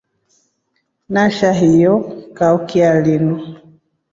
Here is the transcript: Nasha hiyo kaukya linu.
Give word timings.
Nasha 1.09 1.53
hiyo 1.53 2.23
kaukya 2.33 3.01
linu. 3.01 3.55